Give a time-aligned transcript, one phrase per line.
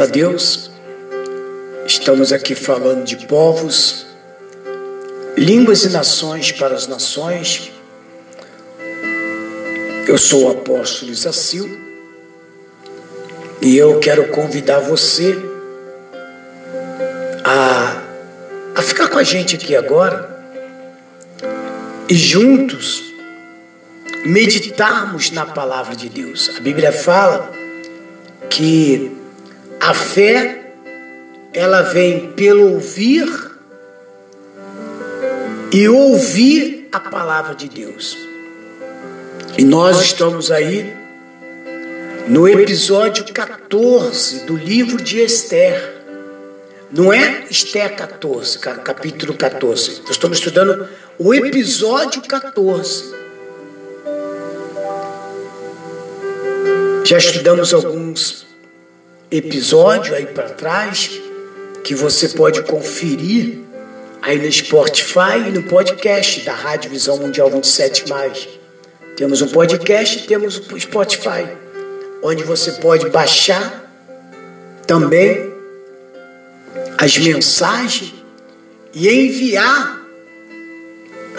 [0.00, 0.70] A Deus,
[1.84, 4.06] estamos aqui falando de povos,
[5.36, 7.72] línguas e nações para as nações.
[10.06, 11.68] Eu sou o apóstolo Isacil
[13.60, 15.36] e eu quero convidar você
[17.44, 18.00] a,
[18.76, 20.30] a ficar com a gente aqui agora
[22.08, 23.02] e juntos
[24.24, 26.52] meditarmos na palavra de Deus.
[26.56, 27.50] A Bíblia fala
[28.48, 29.17] que
[29.80, 30.72] a fé,
[31.52, 33.28] ela vem pelo ouvir
[35.72, 38.16] e ouvir a palavra de Deus.
[39.56, 40.94] E nós estamos aí
[42.28, 45.96] no episódio 14 do livro de Esther.
[46.90, 50.00] Não é Esther 14, capítulo 14.
[50.02, 53.14] Nós estamos estudando o episódio 14.
[57.04, 58.47] Já estudamos alguns
[59.30, 61.10] episódio aí para trás
[61.84, 63.58] que você pode conferir
[64.22, 68.48] aí no Spotify e no podcast da Rádio Visão Mundial 27 mais.
[69.16, 71.46] Temos um podcast e temos o Spotify,
[72.22, 73.84] onde você pode baixar
[74.86, 75.52] também
[76.96, 78.14] as mensagens
[78.94, 79.98] e enviar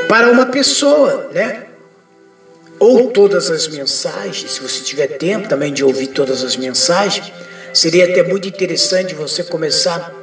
[0.08, 1.66] para uma pessoa, né?
[2.80, 7.32] Ou todas as mensagens, se você tiver tempo também de ouvir todas as mensagens,
[7.74, 10.14] Seria até muito interessante você começar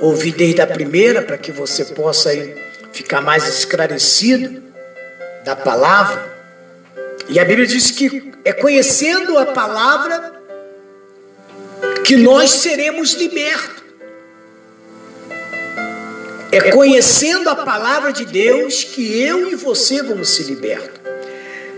[0.00, 2.54] a ouvir desde a primeira, para que você possa aí
[2.92, 4.62] ficar mais esclarecido
[5.44, 6.32] da palavra.
[7.28, 10.32] E a Bíblia diz que é conhecendo a palavra
[12.04, 13.82] que nós seremos libertos.
[16.50, 21.00] É conhecendo a palavra de Deus que eu e você vamos ser libertos.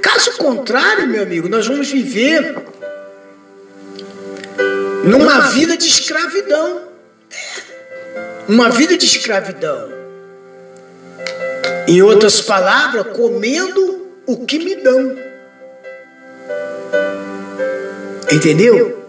[0.03, 2.56] Caso contrário, meu amigo, nós vamos viver
[5.05, 6.89] numa vida de escravidão.
[8.49, 9.93] Uma vida de escravidão.
[11.87, 15.17] Em outras palavras, comendo o que me dão.
[18.33, 19.05] Entendeu?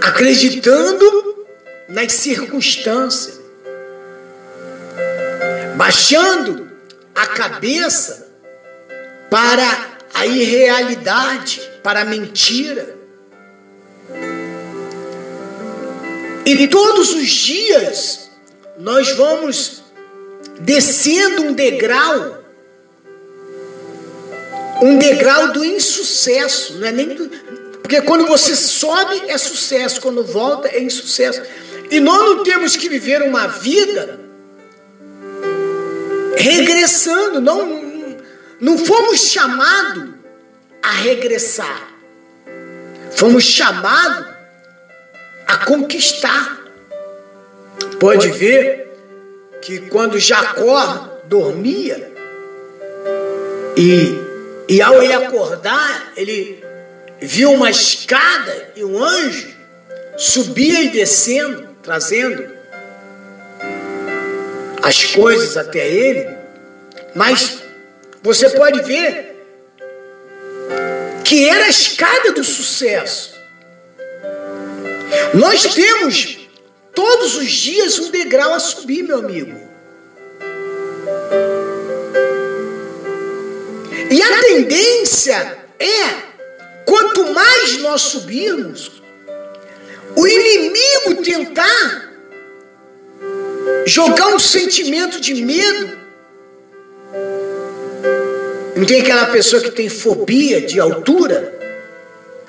[0.00, 1.46] Acreditando
[1.88, 3.40] nas circunstâncias.
[5.76, 6.68] Baixando
[7.14, 8.28] a cabeça
[9.30, 12.97] para a irrealidade, para a mentira.
[16.50, 18.30] E todos os dias
[18.78, 19.82] nós vamos
[20.60, 22.42] descendo um degrau,
[24.80, 27.28] um degrau do insucesso, não é nem do,
[27.82, 31.42] porque quando você sobe é sucesso, quando volta é insucesso.
[31.90, 34.18] E nós não temos que viver uma vida
[36.34, 38.16] regressando, não,
[38.58, 40.14] não fomos chamados
[40.82, 41.88] a regressar.
[43.10, 44.37] Fomos chamados
[45.48, 46.58] a conquistar.
[47.98, 48.86] Pode ver
[49.62, 52.12] que quando Jacó dormia
[53.76, 54.14] e,
[54.68, 56.62] e ao ele acordar, ele
[57.20, 59.48] viu uma escada e um anjo
[60.18, 62.50] subia e descendo, trazendo
[64.82, 66.28] as coisas até ele.
[67.14, 67.62] Mas
[68.22, 69.36] você pode ver
[71.24, 73.37] que era a escada do sucesso.
[75.34, 76.38] Nós temos
[76.94, 79.68] todos os dias um degrau a subir, meu amigo.
[84.10, 89.02] E a tendência é, quanto mais nós subirmos,
[90.16, 92.12] o inimigo tentar
[93.86, 95.98] jogar um sentimento de medo.
[98.76, 101.57] Não tem aquela pessoa que tem fobia de altura?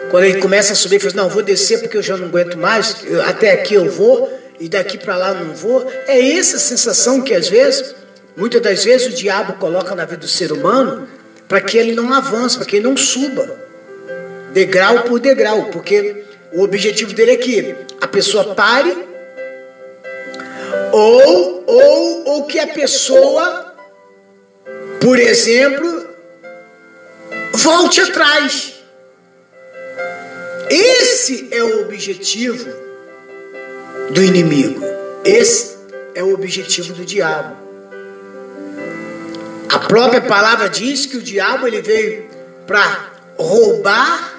[0.09, 2.57] Quando ele começa a subir, ele fala: Não, vou descer porque eu já não aguento
[2.57, 5.89] mais, eu, até aqui eu vou e daqui para lá não vou.
[6.07, 7.95] É essa sensação que às vezes,
[8.35, 11.07] muitas das vezes, o diabo coloca na vida do ser humano
[11.47, 13.49] para que ele não avance, para que ele não suba,
[14.53, 16.23] degrau por degrau, porque
[16.53, 18.95] o objetivo dele é que a pessoa pare
[20.91, 23.73] ou, ou, ou que a pessoa,
[24.99, 26.07] por exemplo,
[27.53, 28.78] volte atrás.
[30.69, 32.69] Esse é o objetivo
[34.11, 34.81] do inimigo.
[35.25, 35.77] Esse
[36.13, 37.55] é o objetivo do diabo.
[39.69, 42.27] A própria palavra diz que o diabo ele veio
[42.65, 44.33] para roubar,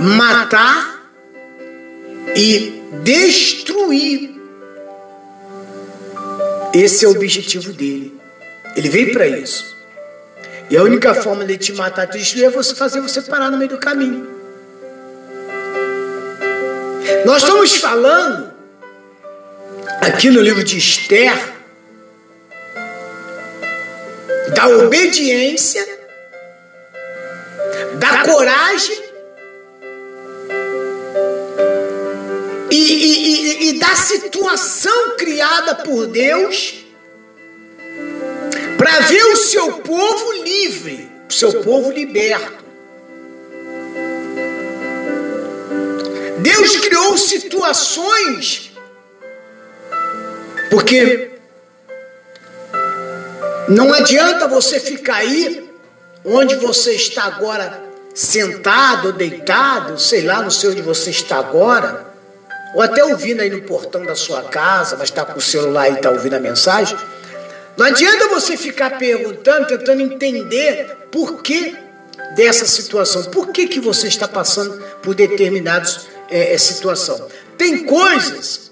[0.00, 1.10] matar
[2.34, 4.34] e destruir.
[6.74, 8.20] Esse é o objetivo dele.
[8.76, 9.64] Ele veio para isso.
[10.68, 13.56] E a única forma de te matar, te destruir, é você fazer você parar no
[13.56, 14.35] meio do caminho.
[17.26, 18.52] Nós estamos falando
[20.00, 21.36] aqui no livro de Esther
[24.54, 25.84] da obediência,
[27.98, 29.02] da coragem
[32.70, 36.76] e, e, e, e da situação criada por Deus
[38.78, 42.65] para ver o seu povo livre, o seu povo liberto.
[46.66, 48.72] Deus criou situações,
[50.68, 51.30] porque
[53.68, 55.70] não adianta você ficar aí
[56.24, 62.04] onde você está agora sentado, deitado, sei lá, não sei onde você está agora,
[62.74, 65.94] ou até ouvindo aí no portão da sua casa, mas está com o celular e
[65.94, 66.98] está ouvindo a mensagem.
[67.76, 71.76] Não adianta você ficar perguntando, tentando entender por que
[72.34, 77.28] dessa situação, por que, que você está passando por determinadas é, é, situação.
[77.56, 78.70] Tem coisas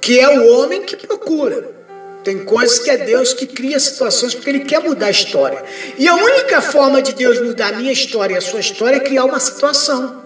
[0.00, 1.74] que é o homem que procura.
[2.22, 5.64] Tem coisas que é Deus que cria situações porque Ele quer mudar a história.
[5.96, 9.00] E a única forma de Deus mudar a minha história e a sua história é
[9.00, 10.24] criar uma situação.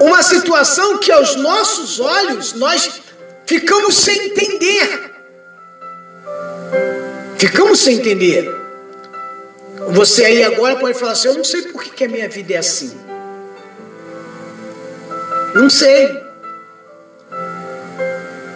[0.00, 3.02] Uma situação que aos nossos olhos nós
[3.46, 5.12] ficamos sem entender.
[7.38, 8.50] Ficamos sem entender.
[9.90, 12.54] Você aí agora pode falar assim: eu não sei por que, que a minha vida
[12.54, 12.98] é assim.
[15.54, 16.22] Não sei.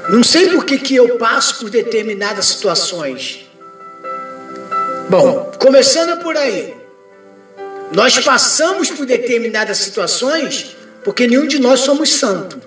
[0.09, 3.47] Não sei por que, que eu passo por determinadas situações.
[5.09, 6.75] Bom, começando por aí.
[7.93, 12.61] Nós passamos por determinadas situações porque nenhum de nós somos santo.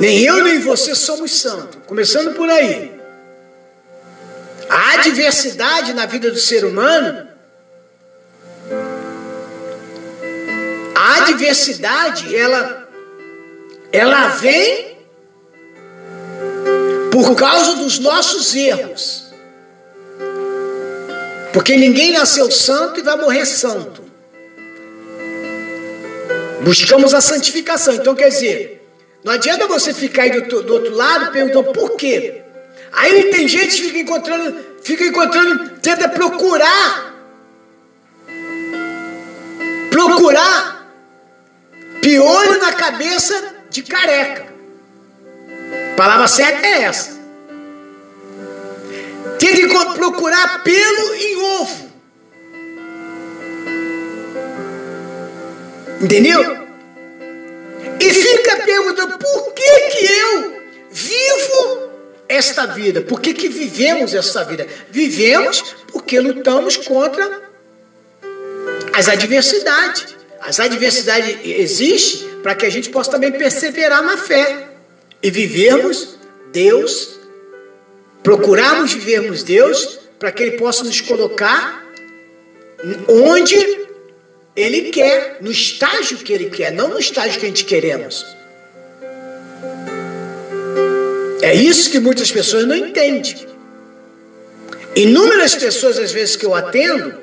[0.00, 1.78] Nem eu nem você somos santos.
[1.86, 2.98] Começando por aí.
[4.68, 7.28] A adversidade na vida do ser humano,
[11.00, 12.86] a adversidade, ela,
[13.90, 14.98] ela vem
[17.10, 19.32] por causa dos nossos erros.
[21.54, 24.04] Porque ninguém nasceu santo e vai morrer santo.
[26.60, 27.94] Buscamos a santificação.
[27.94, 28.86] Então, quer dizer,
[29.24, 32.42] não adianta você ficar aí do, do outro lado perguntando por quê.
[32.92, 37.14] Aí tem gente que fica encontrando, fica encontrando, tenta procurar.
[39.90, 40.79] Procurar
[42.00, 44.46] piolho na cabeça de careca.
[45.92, 47.18] A palavra certa é essa.
[49.38, 51.90] Tenta procurar pelo em ovo.
[56.00, 56.68] Entendeu?
[58.00, 61.90] E fica perguntando por que que eu vivo
[62.28, 63.02] esta vida.
[63.02, 64.66] Por que, que vivemos esta vida?
[64.88, 67.42] Vivemos porque lutamos contra
[68.94, 70.09] as adversidades.
[70.40, 74.68] As adversidades existem para que a gente possa também perseverar na fé
[75.22, 76.16] e vivermos
[76.50, 77.20] Deus,
[78.22, 81.84] procurarmos vivermos Deus para que Ele possa nos colocar
[83.08, 83.56] onde
[84.56, 88.24] Ele quer, no estágio que Ele quer, não no estágio que a gente queremos.
[91.42, 93.48] É isso que muitas pessoas não entendem.
[94.94, 97.14] Inúmeras pessoas, às vezes, que eu atendo,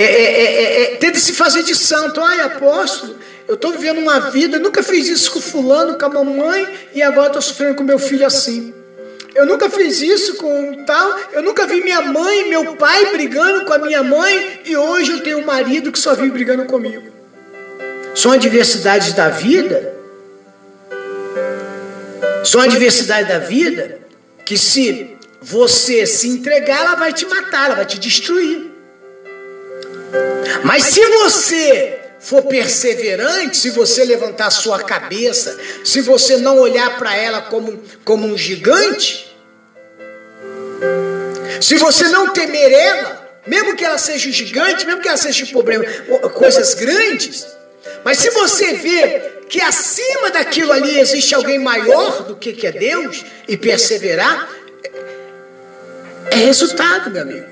[0.00, 2.20] é, é, é, é, tenta se fazer de santo.
[2.20, 6.66] Ai, apóstolo, eu estou vivendo uma vida, nunca fiz isso com fulano, com a mamãe,
[6.94, 8.74] e agora estou sofrendo com meu filho assim.
[9.34, 13.64] Eu nunca fiz isso com tal, eu nunca vi minha mãe e meu pai brigando
[13.64, 17.12] com a minha mãe, e hoje eu tenho um marido que só vive brigando comigo.
[18.14, 19.98] São adversidades da vida
[22.44, 23.98] são adversidades da vida
[24.44, 28.67] que se você se entregar, ela vai te matar, ela vai te destruir.
[30.64, 37.16] Mas se você for perseverante, se você levantar sua cabeça, se você não olhar para
[37.16, 39.36] ela como, como um gigante,
[41.60, 45.48] se você não temer ela, mesmo que ela seja gigante, mesmo que ela seja um
[45.48, 45.84] problema,
[46.34, 47.46] coisas grandes,
[48.04, 52.72] mas se você vê que acima daquilo ali existe alguém maior do que, que é
[52.72, 54.48] Deus e perseverar,
[56.30, 57.46] É resultado, meu amigo.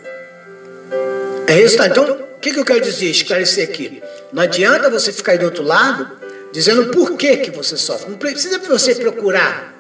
[1.47, 1.91] É resultado.
[1.91, 4.03] Então, que, que eu quero dizer, esclarecer aqui?
[4.33, 6.11] Não adianta você ficar aí do outro lado
[6.53, 8.11] dizendo por que, que você sofre.
[8.11, 9.75] Não precisa você procurar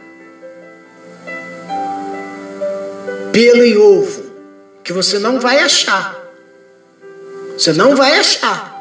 [3.33, 4.33] pelo em ovo,
[4.83, 6.17] que você não vai achar.
[7.57, 8.75] Você não vai achar.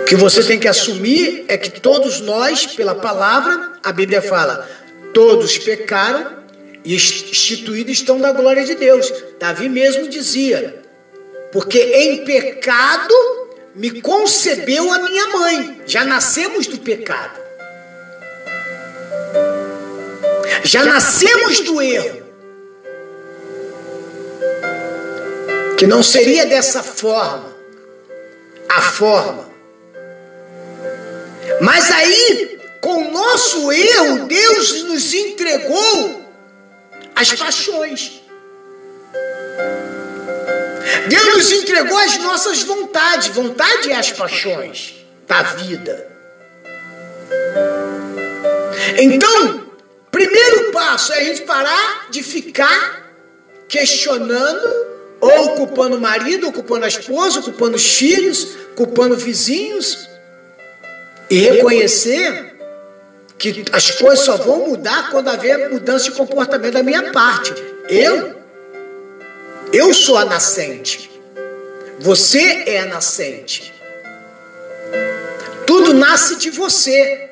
[0.00, 4.68] O que você tem que assumir é que todos nós, pela palavra, a Bíblia fala,
[5.14, 6.42] todos pecaram
[6.84, 9.12] e instituídos estão da glória de Deus.
[9.38, 10.81] Davi mesmo dizia:
[11.52, 13.14] porque em pecado
[13.74, 15.82] me concebeu a minha mãe.
[15.86, 17.40] Já nascemos do pecado.
[20.64, 22.22] Já nascemos do erro.
[25.76, 27.52] Que não seria dessa forma.
[28.68, 29.50] A forma.
[31.60, 36.24] Mas aí, com o nosso erro, Deus nos entregou
[37.14, 38.21] as paixões.
[41.08, 43.28] Deus nos entregou as nossas vontades.
[43.28, 44.94] Vontade é as paixões
[45.26, 46.08] da vida.
[48.98, 49.66] Então,
[50.10, 53.02] primeiro passo é a gente parar de ficar
[53.68, 54.68] questionando,
[55.20, 60.08] ou culpando o marido, ou culpando a esposa, ou culpando os filhos, culpando vizinhos,
[61.30, 62.54] e reconhecer
[63.38, 67.52] que as coisas só vão mudar quando haver mudança de comportamento da minha parte.
[67.88, 68.41] Eu
[69.72, 71.10] eu sou a nascente.
[71.98, 73.72] Você é a nascente.
[75.66, 77.30] Tudo nasce de você.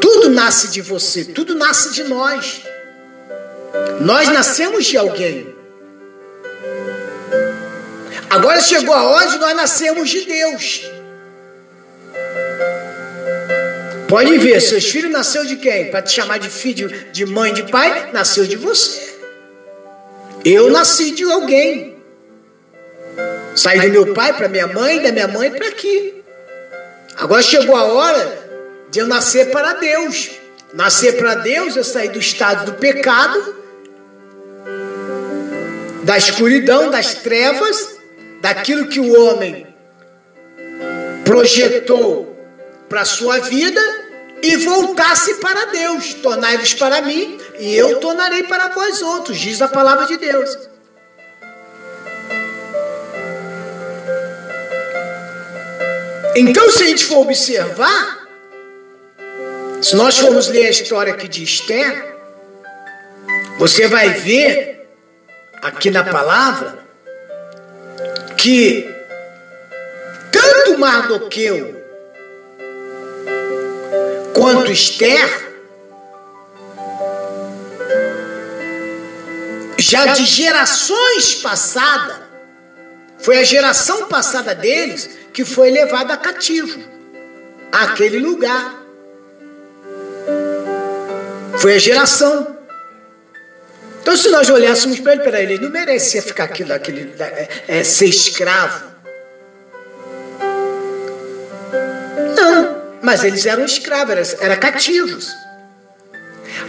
[0.00, 1.24] Tudo nasce de você.
[1.24, 2.62] Tudo nasce de nós.
[4.00, 5.54] Nós nascemos de alguém.
[8.30, 10.90] Agora chegou a hora de nós nascermos de Deus.
[14.08, 15.90] Pode ver, seus filhos nasceu de quem?
[15.90, 19.03] Para te chamar de filho, de mãe, de pai, nasceu de você.
[20.44, 21.96] Eu nasci de alguém.
[23.56, 26.22] Saí do meu pai para minha mãe, da minha mãe para aqui.
[27.16, 28.38] Agora chegou a hora
[28.90, 30.32] de eu nascer para Deus.
[30.74, 33.54] Nascer para Deus, eu sair do estado do pecado,
[36.02, 37.96] da escuridão, das trevas,
[38.40, 39.66] daquilo que o homem
[41.24, 42.36] projetou
[42.88, 43.80] para a sua vida
[44.42, 46.14] e voltasse para Deus.
[46.14, 50.58] Tornai-vos para mim e eu tornarei para vós outros, diz a palavra de Deus.
[56.36, 58.28] Então, se a gente for observar,
[59.80, 62.16] se nós formos ler a história aqui de Esther,
[63.56, 64.88] você vai ver
[65.62, 66.78] aqui na palavra
[68.36, 68.92] que
[70.32, 71.84] tanto Mardoqueu
[74.34, 75.53] quanto Esther,
[79.84, 82.16] já de gerações passadas,
[83.18, 86.82] foi a geração passada deles que foi levada cativo
[87.70, 88.82] àquele lugar.
[91.58, 92.56] Foi a geração.
[94.00, 97.84] Então, se nós olhássemos para ele, para ele, não merecia ficar aqui, aquele, é, é,
[97.84, 98.94] ser escravo.
[103.02, 105.43] Mas eles eram escravos, eram, eram cativos.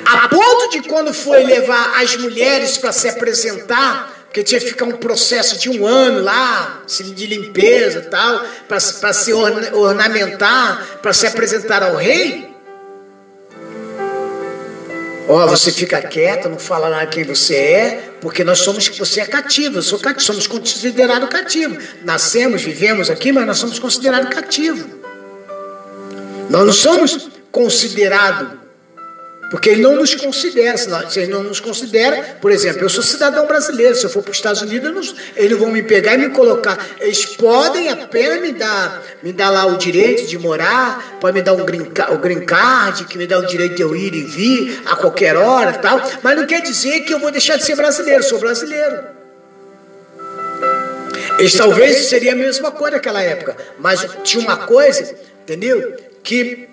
[0.06, 4.86] A ponto de quando foi levar as mulheres para se apresentar, porque tinha que ficar
[4.86, 11.26] um processo de um ano lá, de limpeza e tal, para se ornamentar, para se
[11.26, 12.54] apresentar ao rei.
[15.28, 19.22] Ó, oh, você fica quieta, não fala lá quem você é, porque nós somos, você
[19.22, 21.84] é cativo, eu sou cativo, somos considerados cativos.
[22.04, 24.86] Nascemos, vivemos aqui, mas nós somos considerados cativos.
[26.50, 28.50] Nós não somos considerados,
[29.50, 30.78] porque ele não nos considera.
[30.78, 34.32] Se ele não nos considera, por exemplo, eu sou cidadão brasileiro, se eu for para
[34.32, 36.78] os Estados Unidos, eles vão me pegar e me colocar.
[37.00, 41.54] Eles podem apenas me dar, me dar lá o direito de morar, pode me dar
[41.54, 44.82] um green, o green card, que me dá o direito de eu ir e vir
[44.86, 48.24] a qualquer hora tal, mas não quer dizer que eu vou deixar de ser brasileiro,
[48.24, 49.16] sou brasileiro.
[51.38, 55.96] Eles talvez seria a mesma coisa naquela época, mas tinha uma coisa, entendeu?
[56.26, 56.68] que,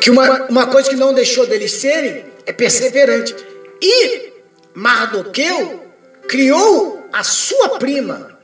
[0.00, 3.34] que uma, uma coisa que não deixou deles serem é perseverante.
[3.80, 4.32] E
[4.74, 5.84] Mardoqueu
[6.28, 8.38] criou a sua prima.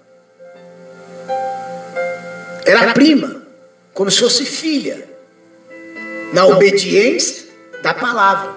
[2.65, 3.43] Era prima,
[3.93, 5.09] como se fosse filha,
[6.33, 7.47] na obediência
[7.83, 8.55] da palavra.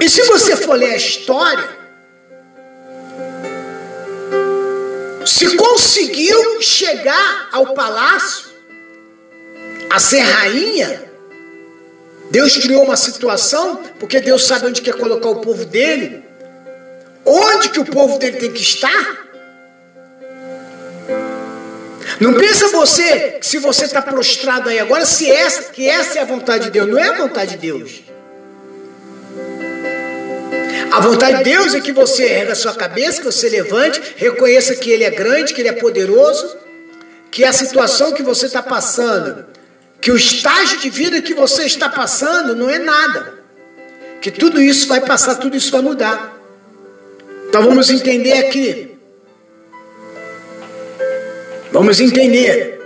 [0.00, 1.68] E se você for ler a história,
[5.26, 8.50] se conseguiu chegar ao palácio,
[9.90, 11.04] a ser rainha,
[12.30, 16.24] Deus criou uma situação, porque Deus sabe onde quer colocar o povo dele.
[17.24, 19.26] Onde que o povo dele tem que estar?
[22.20, 26.22] Não pensa você que se você está prostrado aí agora, se essa, que essa é
[26.22, 26.88] a vontade de Deus.
[26.88, 28.02] Não é a vontade de Deus.
[30.90, 34.74] A vontade de Deus é que você erga a sua cabeça, que você levante, reconheça
[34.76, 36.56] que Ele é grande, que Ele é poderoso,
[37.30, 39.44] que a situação que você está passando,
[40.00, 43.34] que o estágio de vida que você está passando não é nada.
[44.20, 46.36] Que tudo isso vai passar, tudo isso vai mudar.
[47.48, 48.96] Então vamos entender aqui.
[51.72, 52.80] Vamos entender.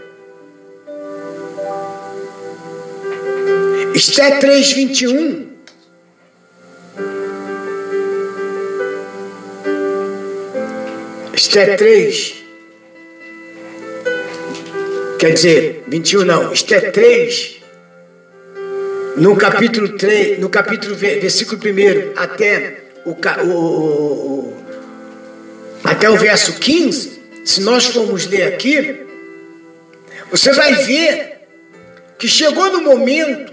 [3.94, 5.50] Esté 3, 21.
[11.34, 12.39] Esté 3.
[15.20, 17.56] Quer dizer, 21 não, Esté 3.
[19.18, 24.56] No capítulo 3, no capítulo versículo 1 até o, o, o,
[25.84, 28.98] até o verso 15, se nós formos ler aqui,
[30.30, 31.40] você vai ver
[32.18, 33.52] que chegou no momento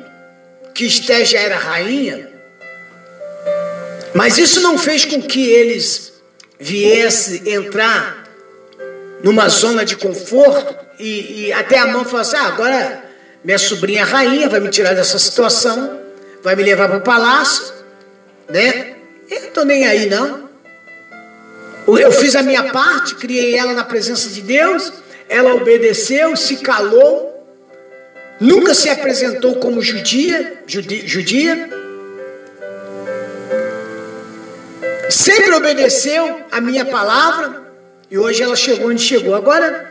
[0.74, 2.31] que Esté já era rainha,
[4.13, 6.13] mas isso não fez com que eles
[6.57, 8.24] viessem entrar
[9.21, 13.04] numa zona de conforto e, e até a mão falou assim: ah, agora
[13.44, 16.00] minha sobrinha rainha, vai me tirar dessa situação,
[16.44, 17.74] vai me levar para o palácio,
[18.50, 18.96] né?
[19.30, 20.48] Eu não estou nem aí, não.
[21.88, 24.92] Eu fiz a minha parte, criei ela na presença de Deus,
[25.30, 27.48] ela obedeceu, se calou,
[28.39, 31.70] nunca se apresentou como judia, judia,
[35.10, 37.72] sempre obedeceu a minha palavra
[38.12, 39.36] e hoje ela chegou onde chegou.
[39.36, 39.87] Agora,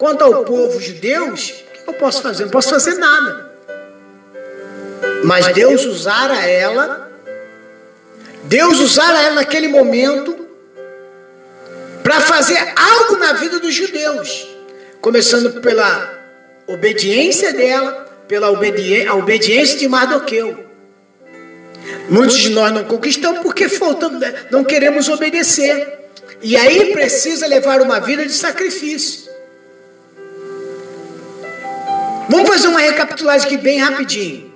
[0.00, 2.44] quanto ao povo judeu, o que eu posso fazer?
[2.44, 3.52] Não posso fazer nada.
[5.22, 7.12] Mas Deus usara ela,
[8.44, 10.34] Deus usara ela naquele momento
[12.02, 14.48] para fazer algo na vida dos judeus,
[15.02, 16.18] começando pela
[16.66, 20.64] obediência dela, pela obedi obediência de Mardoqueu.
[22.08, 24.18] Muitos de nós não conquistamos porque faltam,
[24.50, 25.98] não queremos obedecer.
[26.40, 29.29] E aí precisa levar uma vida de sacrifício.
[32.30, 34.52] Vamos fazer uma recapitulagem aqui bem rapidinho.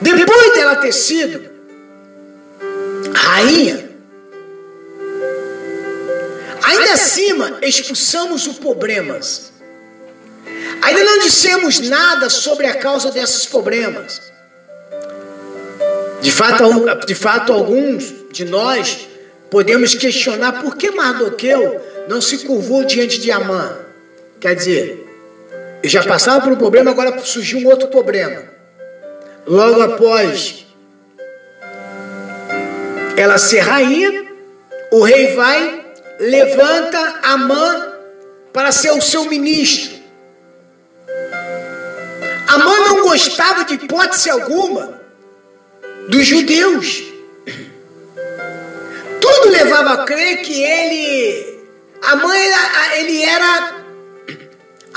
[0.00, 1.46] Depois dela ter sido
[3.14, 3.90] rainha.
[6.62, 9.52] Ainda acima, expulsamos os problemas.
[10.80, 14.22] Ainda não dissemos nada sobre a causa desses problemas.
[16.22, 16.64] De fato,
[17.06, 19.06] de fato, alguns de nós
[19.50, 23.87] podemos questionar por que Mardoqueu não se curvou diante de Amã.
[24.40, 25.08] Quer dizer,
[25.84, 28.44] já passava por um problema, agora surgiu um outro problema.
[29.46, 30.66] Logo após
[33.16, 34.26] ela ser rainha,
[34.92, 35.86] o rei vai,
[36.20, 37.94] levanta Amã
[38.52, 39.98] para ser o seu ministro.
[42.46, 45.00] Amã não gostava de hipótese alguma
[46.08, 47.02] dos judeus.
[49.20, 51.58] Tudo levava a crer que ele,
[52.02, 53.77] Amã era, ele era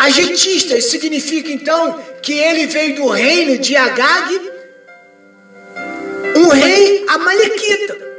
[0.02, 0.78] agentista.
[0.78, 4.52] Isso significa então que ele veio do reino de Agag,
[6.36, 8.12] um rei amalequita.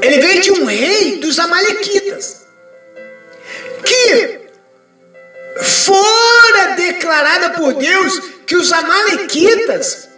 [0.00, 2.46] Ele veio de um rei dos Amalequitas,
[3.84, 4.40] que
[5.62, 10.08] fora declarada por Deus que os Amalequitas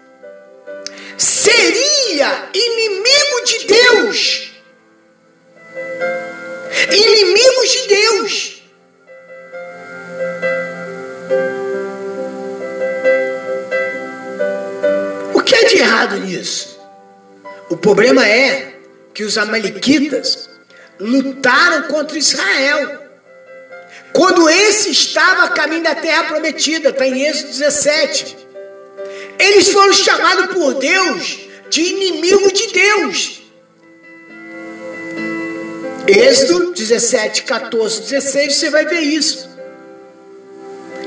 [1.17, 4.46] seria inimigo de Deus.
[6.93, 8.63] Inimigos de Deus.
[15.35, 16.79] O que é de errado nisso?
[17.69, 18.75] O problema é
[19.13, 20.49] que os amalequitas
[21.01, 23.03] lutaram contra Israel.
[24.13, 28.37] Quando esse estava a caminho da terra prometida, está em Êxodo 17.
[29.39, 33.43] Eles foram chamados por Deus de inimigo de Deus.
[36.09, 39.49] Êxodo 17, 14, 16, você vai ver isso.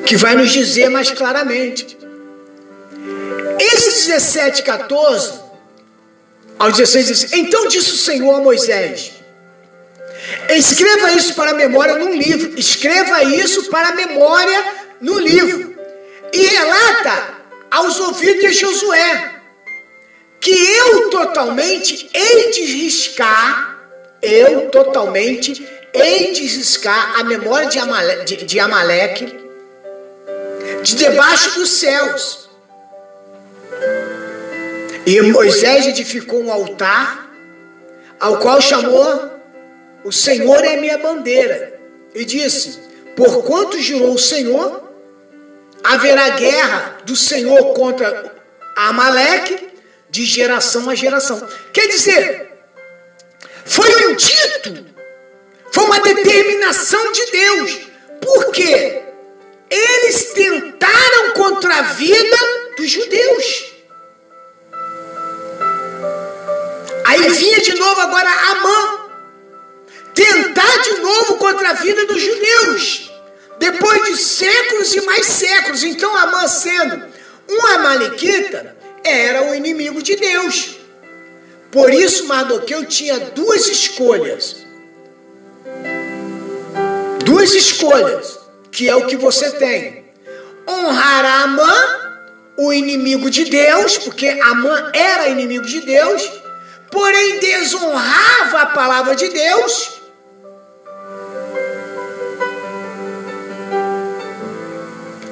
[0.05, 1.97] Que vai nos dizer mais claramente.
[3.59, 5.39] Êxodo 17, 14
[6.57, 9.13] ao 16 diz: Então disse o Senhor a Moisés:
[10.49, 12.59] Escreva isso para a memória num livro.
[12.59, 14.65] Escreva isso para a memória
[14.99, 15.75] no livro.
[16.33, 17.39] E relata
[17.71, 19.35] aos ouvidos de Josué
[20.41, 23.68] que eu totalmente hei de riscar
[24.21, 29.39] eu totalmente hei de riscar a memória de Amaleque, de, de Amaleque
[30.83, 32.49] de debaixo dos céus.
[35.05, 37.31] E Moisés edificou um altar,
[38.19, 39.31] ao qual chamou
[40.03, 41.79] o Senhor é minha bandeira,
[42.13, 42.79] e disse:
[43.15, 44.83] Porquanto jurou o Senhor,
[45.83, 48.35] haverá guerra do Senhor contra
[48.75, 49.69] Amaleque
[50.09, 51.45] de geração a geração.
[51.73, 52.48] Quer dizer,
[53.69, 54.85] foi um dito,
[55.71, 57.79] foi uma determinação de Deus.
[58.19, 59.03] Por quê?
[59.69, 62.37] Eles tentaram contra a vida
[62.75, 63.65] dos judeus.
[67.05, 69.09] Aí vinha de novo agora Amã.
[70.15, 73.11] Tentar de novo contra a vida dos judeus.
[73.59, 75.83] Depois de séculos e mais séculos.
[75.83, 77.05] Então Amã sendo
[77.47, 80.78] um amalequita, era o inimigo de Deus.
[81.71, 84.65] Por isso Mardoqueu tinha duas escolhas.
[87.23, 88.39] Duas escolhas,
[88.71, 90.05] que é o que você tem.
[90.67, 91.99] Honrar a Amã,
[92.57, 96.29] o inimigo de Deus, porque Amã era inimigo de Deus,
[96.91, 99.99] porém desonrava a palavra de Deus.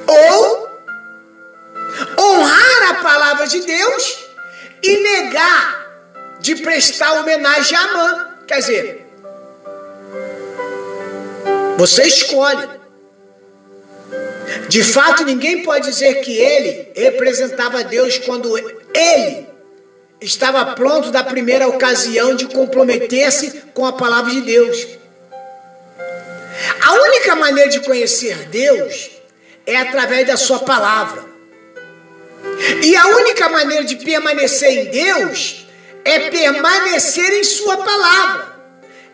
[0.06, 0.68] Ou
[2.16, 4.18] honrar a palavra de Deus
[4.82, 5.77] e negar
[6.40, 8.34] de prestar homenagem a Amã.
[8.46, 9.06] Quer dizer,
[11.76, 12.68] você escolhe.
[14.68, 19.46] De fato, ninguém pode dizer que ele representava Deus quando ele
[20.20, 24.86] estava pronto da primeira ocasião de comprometer-se com a palavra de Deus.
[26.82, 29.10] A única maneira de conhecer Deus
[29.66, 31.24] é através da sua palavra.
[32.82, 35.67] E a única maneira de permanecer em Deus
[36.08, 38.56] é permanecer em Sua palavra,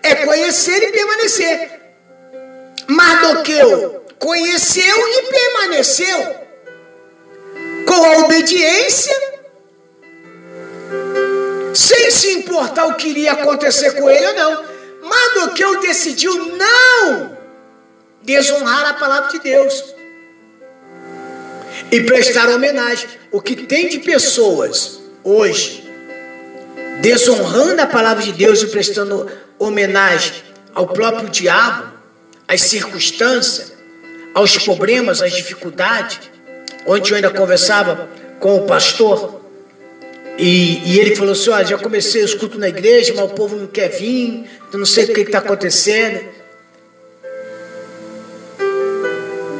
[0.02, 1.80] é conhecer e permanecer.
[2.86, 6.36] Mardoqueu conheceu e permaneceu
[7.86, 9.14] com a obediência,
[11.74, 14.64] sem se importar o que iria acontecer com ele ou não.
[15.02, 17.36] Mardoqueu decidiu não
[18.22, 19.94] desonrar a palavra de Deus
[21.90, 23.08] e prestar homenagem.
[23.32, 25.83] O que tem de pessoas hoje
[27.00, 30.32] desonrando a palavra de Deus e prestando homenagem
[30.74, 31.92] ao próprio diabo,
[32.46, 33.72] às circunstâncias,
[34.34, 36.20] aos problemas, às dificuldades.
[36.86, 38.08] Ontem eu ainda conversava
[38.40, 39.40] com o pastor
[40.36, 43.56] e, e ele falou assim: Olha, já comecei o escuto na igreja, mas o povo
[43.56, 46.34] não quer vir, eu não sei o que está acontecendo.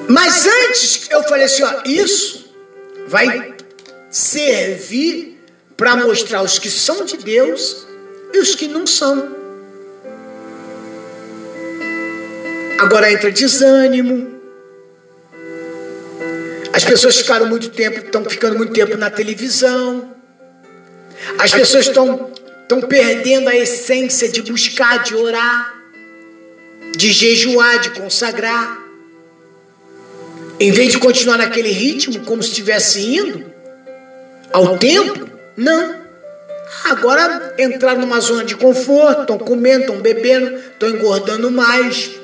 [0.09, 2.55] Mas antes eu falei assim: ó, isso
[3.07, 3.55] vai
[4.11, 5.34] servir
[5.76, 7.87] para mostrar os que são de Deus
[8.32, 9.34] e os que não são.
[12.78, 14.34] Agora entra desânimo.
[16.72, 20.12] As pessoas ficaram muito tempo, estão ficando muito tempo na televisão.
[21.38, 22.32] As pessoas estão
[22.64, 25.74] estão perdendo a essência de buscar, de orar,
[26.96, 28.82] de jejuar, de consagrar.
[30.58, 33.44] Em vez de continuar naquele ritmo, como se estivesse indo
[34.50, 36.04] ao templo, não.
[36.84, 42.23] Agora entraram numa zona de conforto, estão comendo, estão bebendo, estão engordando mais.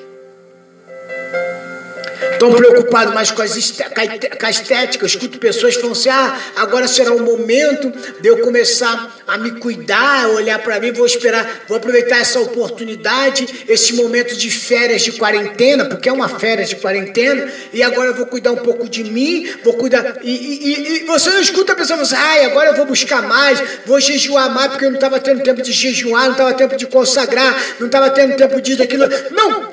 [2.40, 5.04] Estão preocupados mais com, com a estética.
[5.04, 9.50] Eu escuto pessoas falando assim: ah, agora será o momento de eu começar a me
[9.58, 15.12] cuidar, olhar para mim, vou esperar, vou aproveitar essa oportunidade, esse momento de férias de
[15.12, 19.04] quarentena, porque é uma férias de quarentena, e agora eu vou cuidar um pouco de
[19.04, 20.16] mim, vou cuidar.
[20.22, 23.20] E, e, e você não escuta a pessoa falando assim: ah, agora eu vou buscar
[23.20, 26.74] mais, vou jejuar mais, porque eu não estava tendo tempo de jejuar, não estava tempo
[26.74, 29.06] de consagrar, não estava tendo tempo disso, daquilo.
[29.30, 29.69] Não!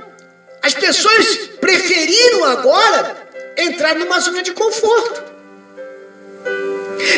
[0.67, 1.25] As pessoas
[1.61, 3.15] preferiram agora
[3.57, 5.23] entrar numa zona de conforto.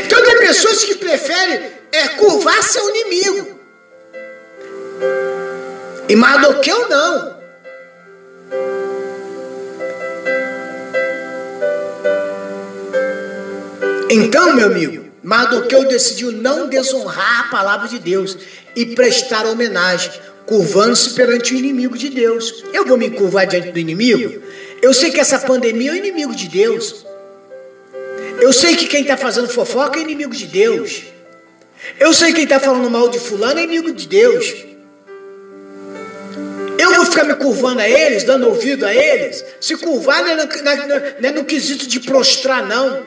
[0.05, 3.59] Então tem pessoas que preferem é, curvar seu inimigo.
[6.07, 7.39] E Mardoqueu não.
[14.11, 18.37] Então, meu amigo, Mardoqueu decidiu não desonrar a palavra de Deus
[18.75, 20.11] e prestar homenagem
[20.49, 22.63] curvando-se perante o inimigo de Deus.
[22.73, 24.41] Eu vou me curvar diante do inimigo?
[24.81, 27.05] Eu sei que essa pandemia é o inimigo de Deus.
[28.41, 31.03] Eu sei que quem está fazendo fofoca é inimigo de Deus.
[31.99, 34.65] Eu sei que quem está falando mal de fulano é inimigo de Deus.
[36.79, 39.45] Eu vou ficar me curvando a eles, dando ouvido a eles.
[39.61, 40.45] Se curvar não é no,
[41.19, 43.03] não é no quesito de prostrar, não.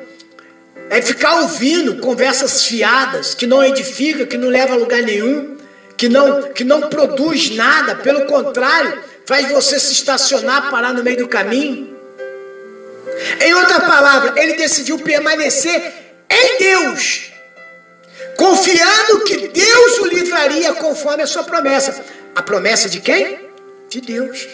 [0.88, 5.51] É ficar ouvindo conversas fiadas, que não edifica, que não leva a lugar nenhum
[5.96, 11.18] que não, que não produz nada, pelo contrário, faz você se estacionar, parar no meio
[11.18, 11.96] do caminho.
[13.40, 15.92] Em outra palavra, ele decidiu permanecer
[16.28, 17.33] em Deus,
[18.37, 22.05] confiando que Deus o livraria conforme a sua promessa.
[22.35, 23.48] A promessa de quem?
[23.88, 24.48] De Deus.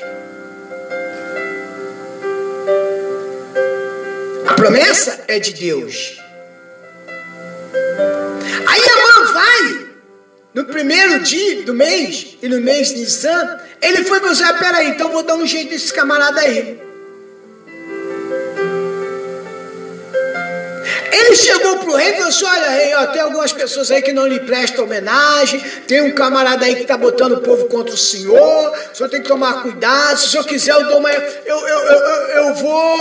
[4.46, 6.18] A promessa é de Deus.
[8.66, 9.87] Aí a mãe vai
[10.54, 14.88] no primeiro dia do mês e no mês de Nissan, ele foi para você, peraí,
[14.88, 16.80] então vou dar um jeito desse camarada aí.
[21.10, 24.12] Ele chegou pro rei e falou assim: Olha, rei, ó, tem algumas pessoas aí que
[24.12, 25.60] não lhe prestam homenagem.
[25.86, 28.72] Tem um camarada aí que está botando o povo contra o senhor.
[28.92, 30.18] O senhor tem que tomar cuidado.
[30.18, 31.10] Se o senhor quiser, eu dou uma.
[31.12, 32.98] Eu, eu, eu, eu, eu vou.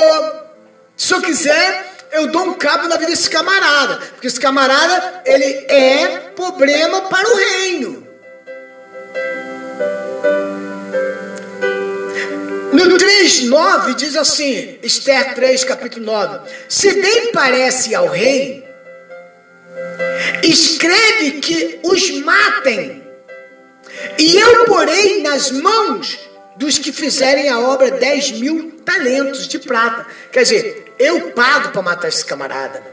[0.95, 1.86] Se o senhor quiser,
[2.17, 3.97] eu dou um cabo na vida desse camarada.
[4.13, 8.07] Porque esse camarada, ele é problema para o reino.
[12.73, 18.63] No 3,9 diz assim, Esther 3, capítulo 9: Se bem parece ao rei,
[20.43, 23.03] escreve que os matem,
[24.19, 26.19] e eu porei nas mãos
[26.55, 30.05] dos que fizerem a obra 10 mil talentos de prata.
[30.31, 32.83] Quer dizer, eu pago para matar esse camarada.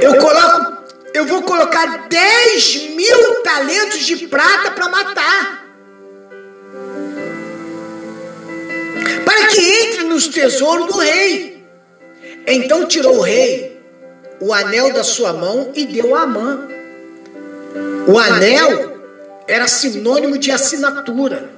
[0.00, 0.82] Eu coloco,
[1.14, 5.64] eu vou colocar 10 mil talentos de prata para matar.
[9.24, 11.64] Para que entre nos tesouros do rei.
[12.46, 13.72] Então tirou o rei
[14.42, 16.66] o anel da sua mão e deu a Amã.
[18.08, 18.98] O anel
[19.46, 21.48] era sinônimo de assinatura.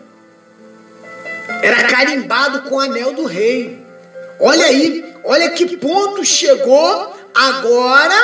[1.63, 3.83] Era carimbado com o anel do rei.
[4.41, 8.15] Olha aí, olha que ponto chegou agora,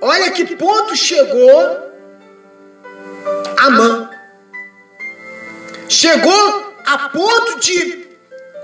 [0.00, 1.92] olha que ponto chegou
[3.62, 4.10] Amã.
[5.88, 8.08] Chegou a ponto de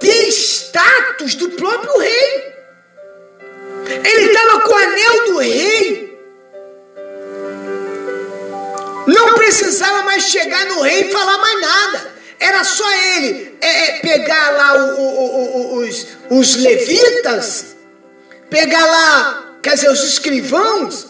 [0.00, 2.54] ter status do próprio rei.
[3.86, 6.18] Ele estava com o anel do rei.
[9.06, 11.67] Não precisava mais chegar no rei e falar mais nada.
[12.48, 13.58] Era só ele.
[13.60, 17.76] É, é, pegar lá o, o, o, os, os levitas,
[18.48, 21.08] pegar lá, quer dizer, os escrivãos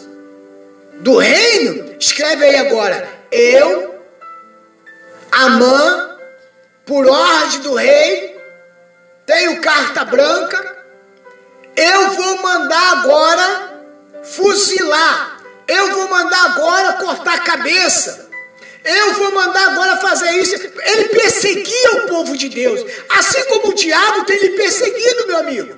[0.95, 3.95] do reino, escreve aí agora, eu,
[5.31, 6.17] Amã,
[6.85, 8.37] por ordem do rei,
[9.25, 10.77] tenho carta branca,
[11.73, 13.83] eu vou mandar agora
[14.23, 18.28] fuzilar, eu vou mandar agora cortar a cabeça.
[18.83, 20.55] Eu vou mandar agora fazer isso.
[20.55, 22.81] Ele perseguia o povo de Deus.
[23.09, 25.77] Assim como o diabo tem lhe perseguido, meu amigo.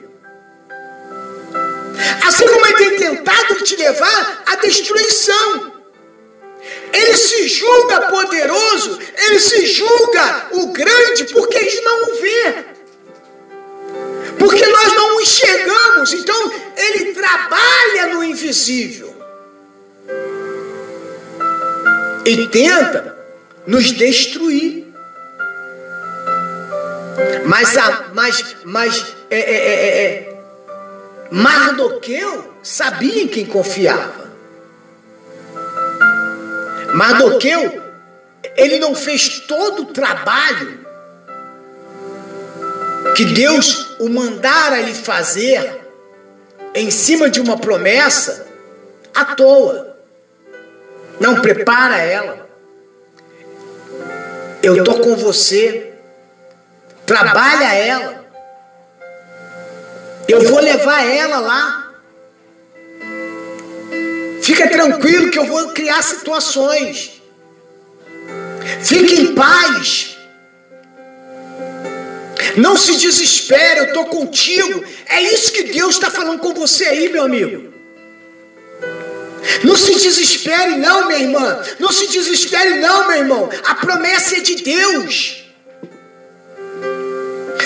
[2.27, 5.71] Assim como ele tem tentado te levar à destruição.
[6.93, 12.65] Ele se julga poderoso, ele se julga o grande, porque ele não o vê.
[14.37, 16.13] Porque nós não o enxergamos.
[16.13, 19.10] Então, ele trabalha no invisível
[22.25, 23.17] e tenta
[23.65, 24.87] nos destruir.
[27.45, 30.43] Mas, a, mas, mas é, é, é, é,
[31.31, 34.31] Mardoqueu sabia em quem confiava.
[36.93, 37.81] Mardoqueu,
[38.55, 40.79] ele não fez todo o trabalho
[43.15, 45.81] que Deus o mandara lhe fazer
[46.73, 48.47] em cima de uma promessa
[49.13, 49.90] à toa.
[51.19, 52.49] Não prepara ela.
[54.63, 55.93] Eu estou com você.
[57.05, 58.25] Trabalha ela.
[60.27, 61.91] Eu vou levar ela lá.
[64.41, 67.21] Fica tranquilo que eu vou criar situações.
[68.81, 70.17] Fique em paz.
[72.57, 74.83] Não se desespere, eu estou contigo.
[75.07, 77.70] É isso que Deus está falando com você aí, meu amigo.
[79.63, 81.63] Não se desespere, não, minha irmã.
[81.79, 83.49] Não se desespere, não, meu irmão.
[83.65, 85.41] A promessa é de Deus.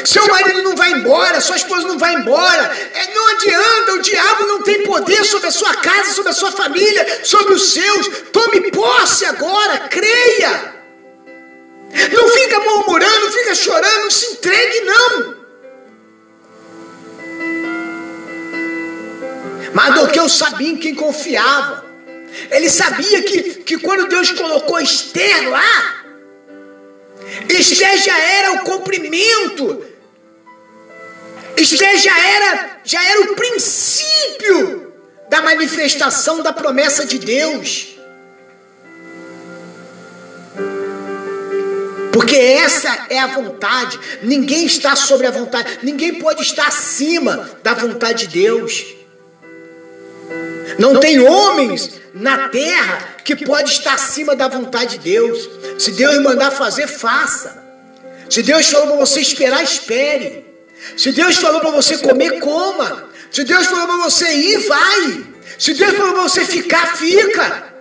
[0.05, 2.71] Seu marido não vai embora, sua esposa não vai embora.
[2.93, 6.51] É, não adianta, o diabo não tem poder sobre a sua casa, sobre a sua
[6.51, 8.07] família, sobre os seus.
[8.31, 10.75] Tome posse agora, creia.
[12.11, 15.34] Não fica murmurando, não fica chorando, não se entregue, não.
[19.75, 21.83] Mas eu sabia em quem confiava.
[22.49, 26.05] Ele sabia que, que quando Deus colocou Esther lá,
[27.49, 29.85] Esther já era o cumprimento,
[31.57, 34.93] Esther já era, já era o princípio
[35.29, 37.97] da manifestação da promessa de Deus.
[42.13, 43.99] Porque essa é a vontade.
[44.23, 45.79] Ninguém está sobre a vontade.
[45.83, 49.04] Ninguém pode estar acima da vontade de Deus.
[50.77, 55.49] Não tem homens na terra que pode estar acima da vontade de Deus.
[55.79, 57.63] Se Deus mandar fazer, faça.
[58.29, 60.45] Se Deus falou para você esperar, espere.
[60.97, 63.09] Se Deus falou para você comer, coma.
[63.31, 65.25] Se Deus falou para você ir, vai.
[65.57, 67.75] Se Deus falou para você ficar, fica.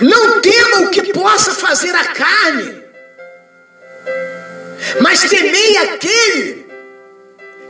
[0.00, 2.82] Não tema o que possa fazer a carne,
[5.00, 6.66] mas temei aquele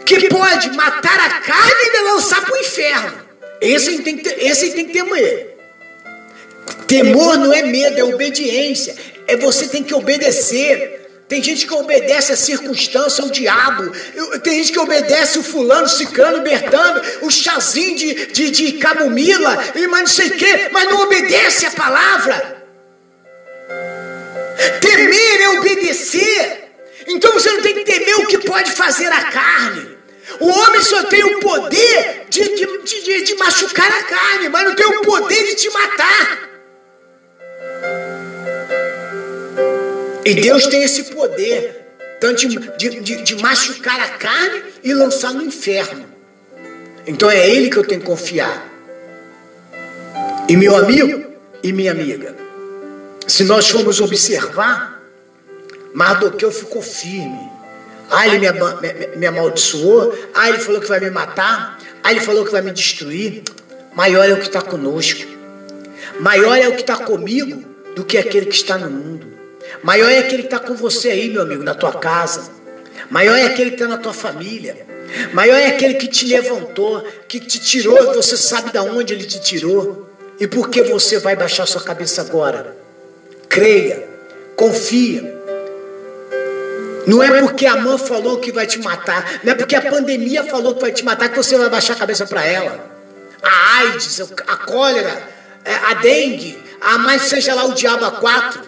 [0.05, 3.27] que pode matar a carne e lançar para o inferno.
[3.61, 5.57] Esse tem que, esse tem que temer.
[6.87, 8.95] Temor não é medo, é obediência.
[9.27, 11.25] É você tem que obedecer.
[11.29, 13.91] Tem gente que obedece a circunstância, ao diabo.
[14.45, 19.89] Tem gente que obedece o fulano, ciclano, bertando, o chazinho de, de, de camomila, e
[19.89, 22.65] mais não sei o quê, mas não obedece a palavra.
[24.81, 26.66] Temer é obedecer.
[27.07, 29.97] Então você não tem que temer o que pode fazer a carne.
[30.41, 34.75] O homem só tem o poder de, de, de, de machucar a carne, mas não
[34.75, 36.47] tem o poder de te matar.
[40.25, 41.87] E Deus tem esse poder,
[42.21, 46.05] tanto de, de, de, machucar a carne e lançar no inferno.
[47.07, 48.69] Então é Ele que eu tenho que confiar.
[50.49, 51.25] E meu amigo
[51.63, 52.35] e minha amiga,
[53.29, 54.96] se nós formos observar,
[55.97, 57.51] Mardoqueu ficou firme.
[58.11, 60.15] Ah, ele me, me, me amaldiçoou.
[60.35, 61.79] Ah, ele falou que vai me matar.
[62.05, 63.43] Ah, ele falou que vai me destruir.
[63.95, 65.27] Maior é o que está conosco.
[66.21, 69.27] Maior é o que está comigo do que aquele que está no mundo.
[69.83, 72.43] Maior é aquele que está com você aí, meu amigo, na tua casa.
[73.09, 74.87] Maior é aquele que está na tua família.
[75.33, 79.41] Maior é aquele que te levantou, que te tirou, você sabe de onde ele te
[79.41, 80.11] tirou.
[80.39, 82.77] E por que você vai baixar sua cabeça agora?
[83.49, 84.07] Creia,
[84.57, 85.36] confia.
[87.07, 90.43] Não é porque a mãe falou que vai te matar, não é porque a pandemia
[90.45, 92.91] falou que vai te matar que você vai baixar a cabeça para ela.
[93.41, 95.23] A AIDS, a cólera,
[95.65, 98.61] é, a dengue, a mais seja lá o diabo a quatro.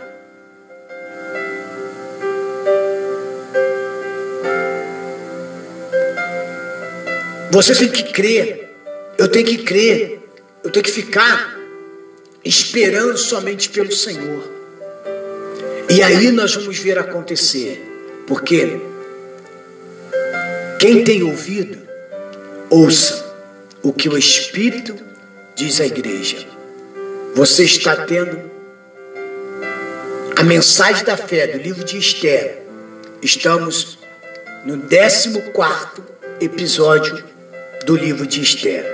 [7.50, 8.76] Você tem que crer.
[9.16, 10.20] Eu tenho que crer.
[10.62, 11.58] Eu tenho que ficar
[12.44, 14.44] esperando somente pelo Senhor.
[15.88, 17.87] E aí nós vamos ver acontecer.
[18.28, 18.78] Porque
[20.78, 21.78] quem tem ouvido,
[22.68, 23.26] ouça
[23.82, 24.94] o que o Espírito
[25.56, 26.46] diz à igreja.
[27.34, 28.38] Você está tendo
[30.36, 32.62] a mensagem da fé do livro de Esther.
[33.22, 33.98] Estamos
[34.66, 35.30] no 14
[36.38, 37.24] episódio
[37.86, 38.84] do livro de Esther.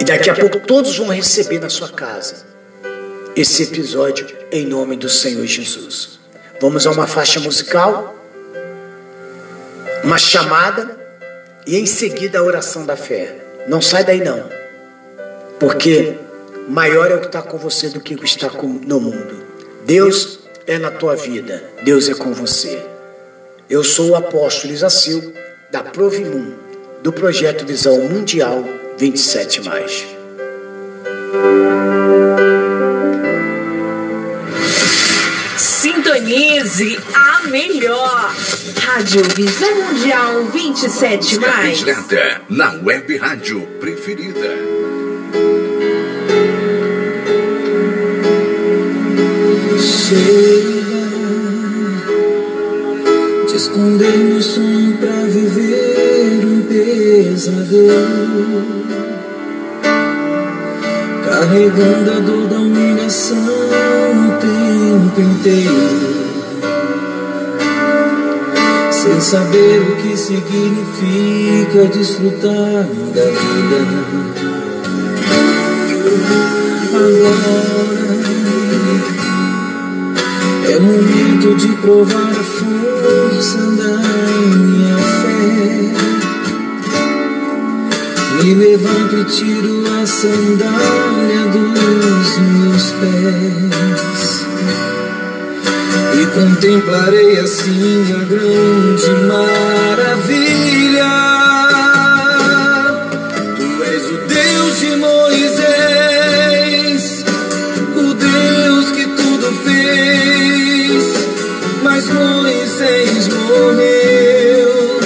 [0.00, 2.44] E daqui a pouco todos vão receber na sua casa
[3.36, 6.19] esse episódio em nome do Senhor Jesus.
[6.60, 8.14] Vamos a uma faixa musical,
[10.04, 10.98] uma chamada
[11.66, 13.34] e em seguida a oração da fé.
[13.66, 14.44] Não sai daí não,
[15.58, 16.18] porque
[16.68, 19.42] maior é o que está com você do que o que está no mundo.
[19.86, 22.84] Deus é na tua vida, Deus é com você.
[23.68, 25.32] Eu sou o apóstolo Isacil
[25.70, 26.54] da Provimum,
[27.02, 28.64] do projeto Visão Mundial
[28.98, 29.62] 27.
[36.10, 38.34] Sintonize a melhor.
[38.80, 41.38] Rádio Visão Mundial 27.
[41.76, 44.50] Direta na web rádio preferida.
[49.78, 50.90] Chega
[53.46, 57.84] de esconder meu sonho pra viver um pesadelo,
[61.24, 63.19] carregando a dor da humilhação
[65.10, 65.90] tempo inteiro,
[68.90, 73.80] sem saber o que significa desfrutar da vida.
[76.94, 77.40] Agora
[80.68, 83.98] é momento de provar a força da
[84.56, 85.90] minha fé.
[88.42, 94.09] Me levanto e tiro a sandália dos meus pés
[96.34, 101.10] contemplarei assim a grande maravilha.
[103.56, 106.22] Tu és o Deus de Moisés,
[107.96, 111.04] o Deus que tudo fez,
[111.82, 115.00] mas Moisés morreu.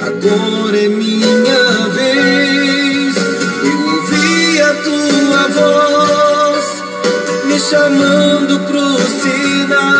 [0.00, 3.16] Agora é minha vez.
[3.64, 6.64] Eu ouvi a tua voz
[7.46, 9.97] me chamando pro sinal.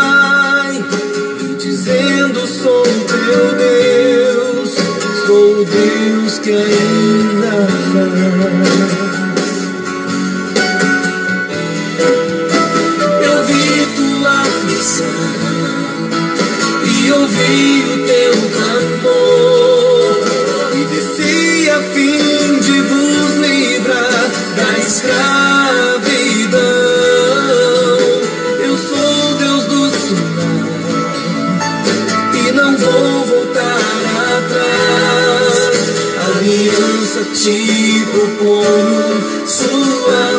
[6.52, 7.52] Ainda
[7.92, 9.52] faz.
[13.22, 15.06] Eu vi tua aflição
[16.84, 17.77] e ouvi
[37.48, 40.37] te proponho, sua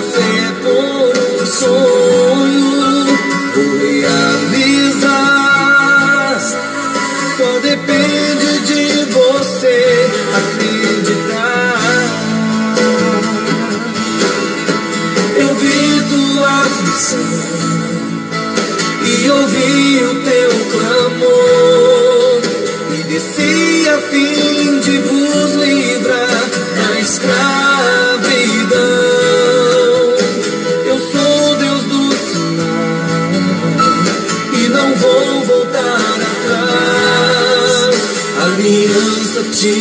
[39.60, 39.76] te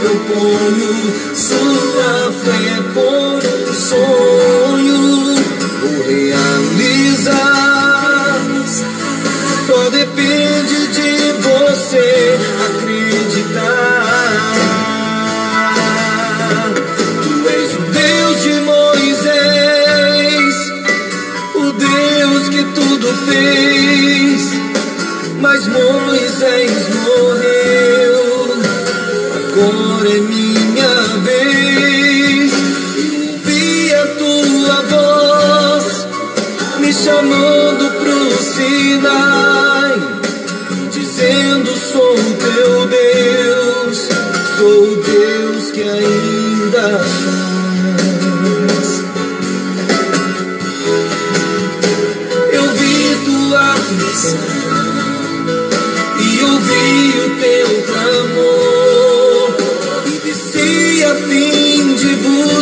[0.00, 0.92] proponho,
[1.36, 5.36] sua fé por um sonho.
[5.80, 7.30] Vou realizar.
[9.68, 11.10] Só depende de
[11.46, 12.08] você
[12.66, 13.60] acreditar.
[17.22, 20.54] Tu és o Deus de Moisés,
[21.54, 24.40] o Deus que tudo fez.
[25.40, 26.29] Mas Moisés
[38.60, 39.96] Sinai,
[40.90, 44.08] dizendo: Sou teu Deus,
[44.58, 48.88] sou Deus que ainda faz.
[52.52, 54.38] Eu vi tua aflição
[56.20, 59.48] e ouvi o teu clamor
[60.06, 62.59] e desci a fim de vos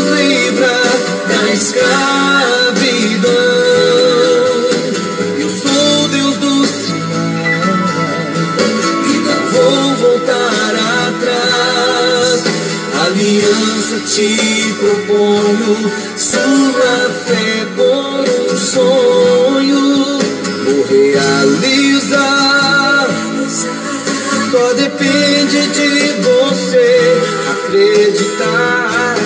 [25.67, 29.17] de você acreditar.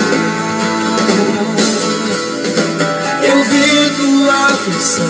[3.22, 5.06] Eu vi tua aflição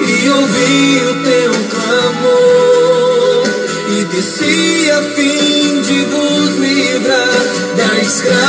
[0.00, 3.46] e ouvi o teu clamor
[3.90, 7.42] e desci a fim de vos livrar
[7.76, 8.47] da escravidão.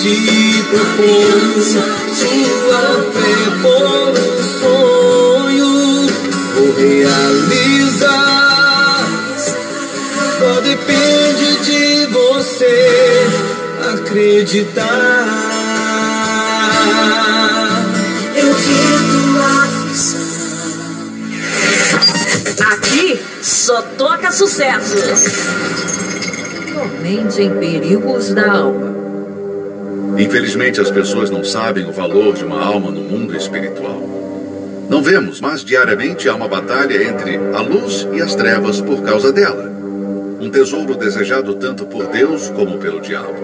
[0.00, 2.82] Te proponho, sua
[3.12, 5.72] fé por um sonho.
[6.54, 8.18] Vou realizar.
[10.38, 12.76] Só depende de você
[13.92, 15.26] acreditar.
[18.36, 18.80] Eu vi
[19.12, 20.28] tua aflição.
[22.72, 24.96] Aqui só toca sucesso.
[26.72, 28.87] Somente em perigos da alma.
[30.28, 33.98] Infelizmente, as pessoas não sabem o valor de uma alma no mundo espiritual.
[34.86, 39.32] Não vemos, mas diariamente há uma batalha entre a luz e as trevas por causa
[39.32, 39.72] dela.
[40.38, 43.34] Um tesouro desejado tanto por Deus como pelo diabo.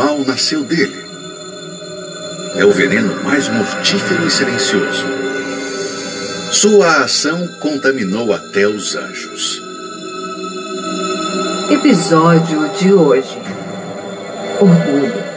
[0.00, 0.96] Mal nasceu dele.
[2.56, 5.04] É o veneno mais mortífero e silencioso.
[6.50, 9.62] Sua ação contaminou até os anjos.
[11.70, 13.38] Episódio de hoje:
[14.58, 15.30] Orgulho.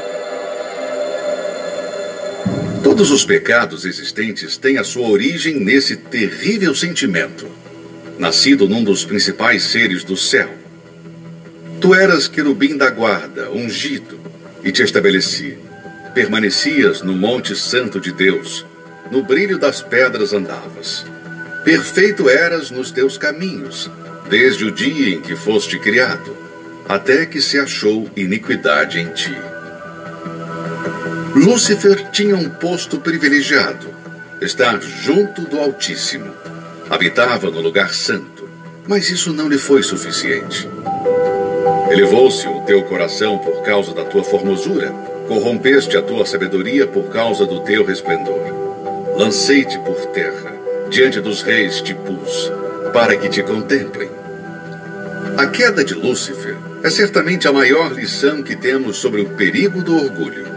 [2.82, 7.46] Todos os pecados existentes têm a sua origem nesse terrível sentimento.
[8.18, 10.50] nascido num dos principais seres do céu.
[11.82, 14.23] Tu eras querubim da guarda, ungido,
[14.64, 15.58] e te estabeleci.
[16.14, 18.66] Permanecias no Monte Santo de Deus,
[19.12, 21.06] no brilho das pedras andavas.
[21.64, 23.90] Perfeito eras nos teus caminhos,
[24.30, 26.36] desde o dia em que foste criado,
[26.88, 29.36] até que se achou iniquidade em ti.
[31.36, 33.88] Lúcifer tinha um posto privilegiado,
[34.42, 36.32] estar junto do Altíssimo.
[36.90, 38.48] Habitava no lugar santo,
[38.88, 40.70] mas isso não lhe foi suficiente.
[41.94, 44.90] Elevou-se o teu coração por causa da tua formosura,
[45.28, 48.42] corrompeste a tua sabedoria por causa do teu resplendor.
[49.16, 50.56] Lancei-te por terra,
[50.90, 52.52] diante dos reis te pus,
[52.92, 54.10] para que te contemplem.
[55.38, 59.96] A queda de Lúcifer é certamente a maior lição que temos sobre o perigo do
[59.96, 60.48] orgulho.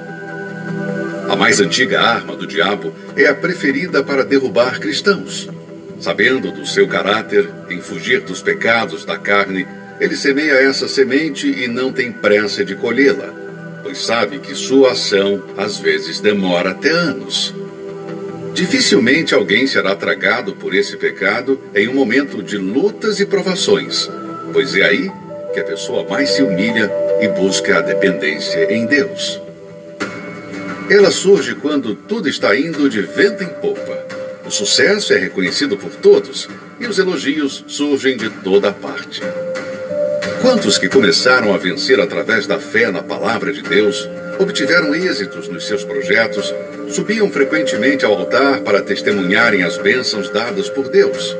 [1.28, 5.50] A mais antiga arma do diabo é a preferida para derrubar cristãos.
[6.00, 9.66] Sabendo do seu caráter em fugir dos pecados da carne,
[10.00, 13.32] ele semeia essa semente e não tem pressa de colhê-la,
[13.82, 17.54] pois sabe que sua ação às vezes demora até anos.
[18.52, 24.10] Dificilmente alguém será tragado por esse pecado em um momento de lutas e provações,
[24.52, 25.10] pois é aí
[25.52, 26.90] que a pessoa mais se humilha
[27.20, 29.40] e busca a dependência em Deus.
[30.88, 34.06] Ela surge quando tudo está indo de vento em popa.
[34.46, 39.20] O sucesso é reconhecido por todos e os elogios surgem de toda parte.
[40.46, 45.66] Quantos que começaram a vencer através da fé na palavra de Deus, obtiveram êxitos nos
[45.66, 46.54] seus projetos,
[46.88, 51.36] subiam frequentemente ao altar para testemunharem as bênçãos dadas por Deus?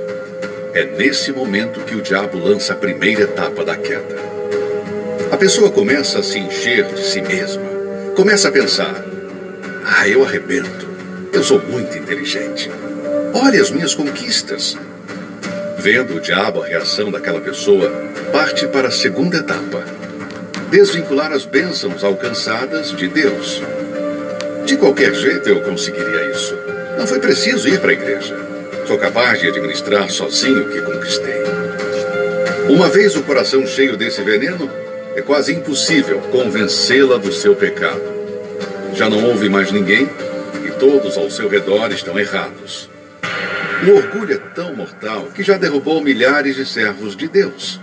[0.74, 4.16] É nesse momento que o diabo lança a primeira etapa da queda.
[5.30, 7.62] A pessoa começa a se encher de si mesma,
[8.16, 9.04] começa a pensar:
[9.84, 10.84] ah, eu arrebento.
[11.32, 12.68] Eu sou muito inteligente.
[13.32, 14.76] Olhe as minhas conquistas.
[15.78, 19.84] Vendo o diabo a reação daquela pessoa, parte para a segunda etapa:
[20.70, 23.62] desvincular as bênçãos alcançadas de Deus.
[24.64, 26.56] De qualquer jeito eu conseguiria isso.
[26.98, 28.36] Não foi preciso ir para a igreja.
[28.86, 31.42] Sou capaz de administrar sozinho o que conquistei.
[32.68, 34.70] Uma vez o coração cheio desse veneno,
[35.14, 38.02] é quase impossível convencê-la do seu pecado.
[38.94, 40.08] Já não ouve mais ninguém
[40.66, 42.88] e todos ao seu redor estão errados.
[43.86, 47.80] O orgulho é tão mortal que já derrubou milhares de servos de Deus.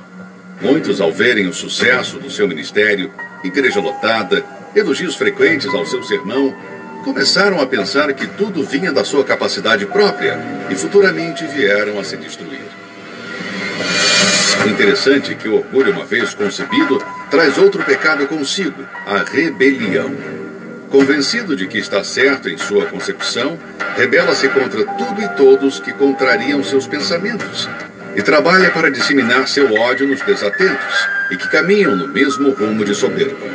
[0.63, 3.11] Muitos, ao verem o sucesso do seu ministério,
[3.43, 6.55] igreja lotada, elogios frequentes ao seu sermão,
[7.03, 10.39] começaram a pensar que tudo vinha da sua capacidade própria
[10.69, 12.63] e futuramente vieram a se destruir.
[14.65, 16.97] Interessante que o orgulho, uma vez concebido,
[17.29, 20.15] traz outro pecado consigo, a rebelião.
[20.89, 23.59] Convencido de que está certo em sua concepção,
[23.97, 27.67] rebela-se contra tudo e todos que contrariam seus pensamentos
[28.15, 32.93] e trabalha para disseminar seu ódio nos desatentos e que caminham no mesmo rumo de
[32.93, 33.47] soberba.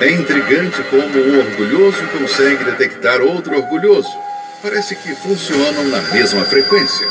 [0.00, 4.10] É intrigante como um orgulhoso consegue detectar outro orgulhoso.
[4.62, 7.06] Parece que funcionam na mesma frequência.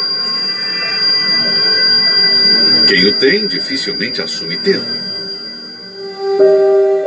[2.87, 4.85] Quem o tem dificilmente assume tê-lo.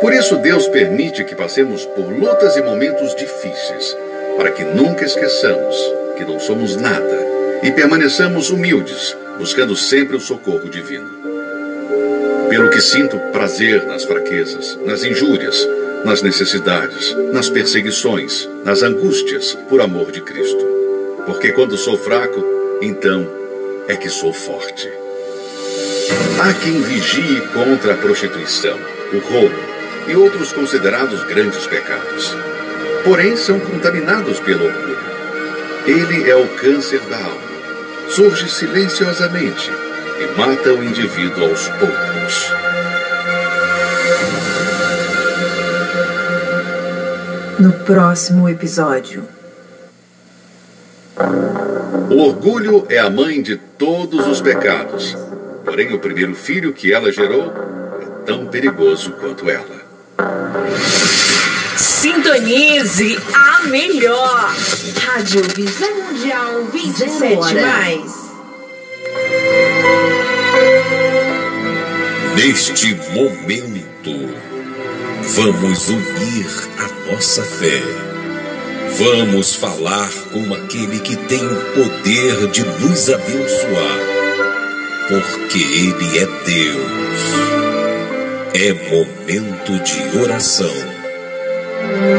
[0.01, 3.97] Por isso, Deus permite que passemos por lutas e momentos difíceis,
[4.37, 5.77] para que nunca esqueçamos
[6.17, 7.18] que não somos nada
[7.63, 11.09] e permaneçamos humildes, buscando sempre o socorro divino.
[12.49, 15.67] Pelo que sinto prazer nas fraquezas, nas injúrias,
[16.05, 20.65] nas necessidades, nas perseguições, nas angústias, por amor de Cristo.
[21.27, 22.45] Porque quando sou fraco,
[22.81, 23.29] então
[23.89, 24.89] é que sou forte.
[26.41, 28.79] Há quem vigie contra a prostituição,
[29.13, 29.69] o roubo,
[30.07, 32.35] e outros considerados grandes pecados.
[33.05, 34.99] Porém, são contaminados pelo orgulho.
[35.87, 37.48] Ele é o câncer da alma.
[38.09, 39.71] Surge silenciosamente
[40.21, 42.53] e mata o indivíduo aos poucos.
[47.61, 49.25] No próximo episódio.
[52.11, 55.17] O orgulho é a mãe de todos os pecados.
[55.65, 57.53] Porém, o primeiro filho que ela gerou
[58.01, 59.79] é tão perigoso quanto ela.
[61.79, 64.53] Sintonize a melhor.
[65.01, 67.67] Rádio Visão Mundial 27 hora.
[67.67, 68.13] mais.
[72.35, 74.35] Neste momento,
[75.23, 76.47] vamos unir
[76.79, 77.81] a nossa fé.
[78.99, 83.99] Vamos falar com aquele que tem o poder de nos abençoar,
[85.07, 87.19] porque Ele é Deus.
[88.53, 90.98] É momento de oração.
[91.91, 92.13] Thank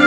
[0.00, 0.05] you.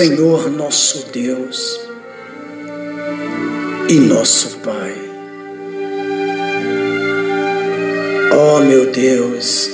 [0.00, 1.78] Senhor nosso Deus
[3.86, 4.94] e nosso Pai.
[8.32, 9.68] Ó oh, meu Deus,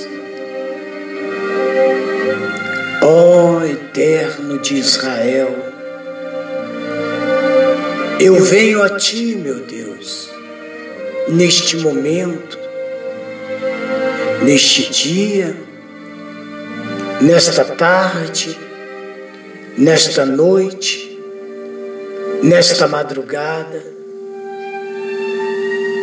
[3.01, 5.55] ó oh, Eterno de Israel,
[8.19, 10.29] eu venho a Ti, meu Deus,
[11.29, 12.59] neste momento,
[14.43, 15.55] neste dia,
[17.21, 18.66] nesta tarde,
[19.77, 21.19] nesta noite,
[22.41, 23.83] nesta madrugada.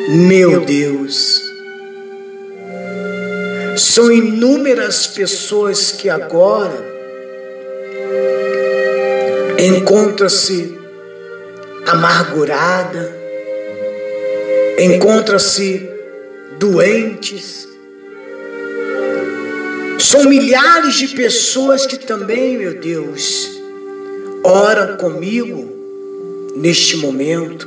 [0.08, 1.40] Meu Deus,
[3.76, 6.94] são inúmeras pessoas que agora
[9.58, 10.78] encontram-se
[11.86, 13.12] amargurada,
[14.78, 15.88] encontram-se
[16.58, 17.66] doentes,
[19.98, 23.63] são milhares de pessoas que também, meu Deus,
[24.44, 25.72] oram comigo
[26.54, 27.66] neste momento.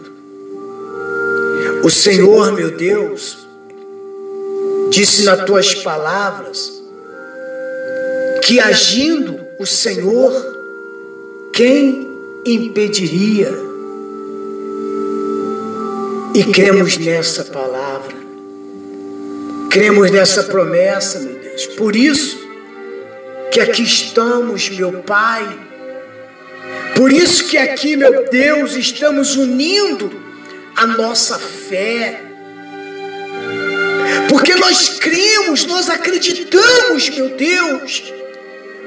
[1.84, 3.47] O Senhor, meu Deus,
[4.91, 6.82] disse nas tuas palavras
[8.43, 10.32] que agindo o Senhor,
[11.51, 12.07] quem
[12.45, 13.51] impediria?
[16.36, 18.15] E cremos nessa palavra,
[19.71, 21.65] cremos nessa promessa, meu Deus.
[21.65, 22.38] Por isso
[23.51, 25.66] que aqui estamos, meu Pai
[26.97, 30.11] por isso que aqui, meu Deus, estamos unindo
[30.75, 32.19] a nossa fé.
[34.27, 38.11] Porque nós cremos, nós acreditamos, meu Deus,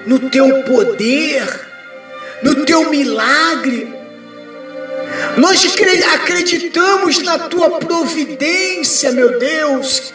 [0.07, 1.47] no teu poder,
[2.43, 3.95] no teu milagre.
[5.37, 5.65] Nós
[6.13, 10.13] acreditamos na tua providência, meu Deus.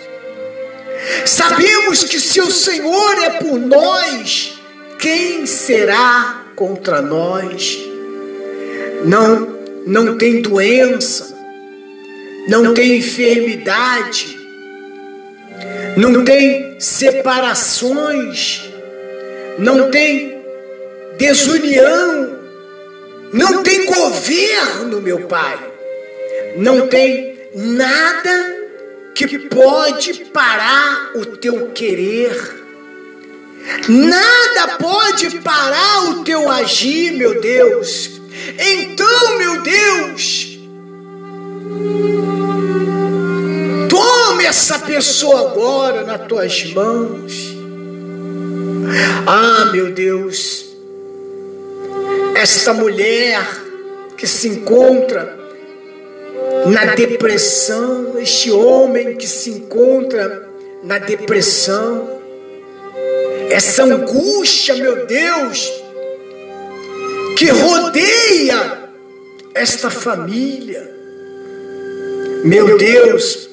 [1.25, 4.59] Sabemos que se o Senhor é por nós,
[4.99, 7.77] quem será contra nós.
[9.05, 11.35] Não, não tem doença,
[12.47, 14.37] não tem enfermidade,
[15.97, 18.69] não tem separações,
[19.59, 20.41] não tem
[21.17, 22.39] desunião,
[23.31, 25.59] não tem governo, meu Pai,
[26.57, 28.55] não tem nada
[29.13, 32.64] que pode parar o teu querer
[33.87, 38.21] Nada pode parar o teu agir, meu Deus.
[38.57, 40.59] Então, meu Deus,
[43.89, 47.55] tome essa pessoa agora nas tuas mãos.
[49.25, 50.65] Ah, meu Deus,
[52.35, 53.43] esta mulher
[54.15, 55.39] que se encontra
[56.67, 60.49] na depressão, este homem que se encontra
[60.83, 62.14] na depressão,
[63.49, 65.71] essa angústia, meu Deus,
[67.37, 68.89] que rodeia
[69.53, 70.93] esta família.
[72.43, 73.49] Meu Deus,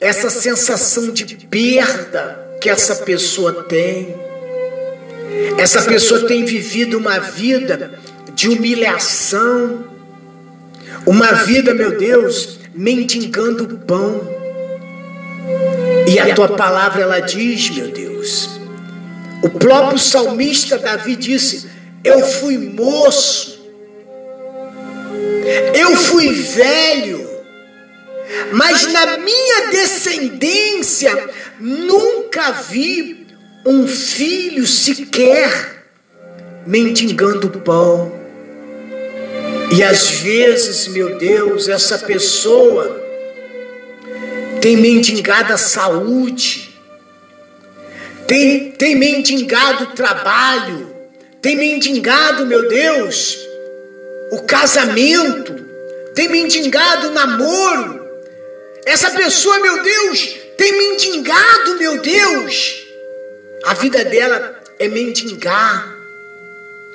[0.00, 4.14] essa sensação de perda que essa pessoa tem.
[5.58, 7.98] Essa pessoa tem vivido uma vida
[8.34, 9.84] de humilhação,
[11.06, 14.28] uma vida, meu Deus, mendigando pão.
[16.06, 18.60] E a tua palavra ela diz, meu Deus,
[19.44, 21.68] o próprio salmista Davi disse:
[22.02, 23.62] Eu fui moço,
[25.74, 27.28] eu fui velho,
[28.52, 31.28] mas na minha descendência
[31.60, 33.26] nunca vi
[33.66, 35.84] um filho sequer
[36.66, 38.12] mendigando pão.
[39.76, 43.02] E às vezes, meu Deus, essa pessoa
[44.62, 46.63] tem mendigado a saúde,
[48.26, 50.94] tem, tem mendigado trabalho,
[51.40, 53.38] tem mendigado, meu Deus,
[54.32, 55.54] o casamento,
[56.14, 58.04] tem mendigado o namoro.
[58.86, 62.86] Essa pessoa, meu Deus, tem mendigado, meu Deus.
[63.64, 65.96] A vida dela é mendigar,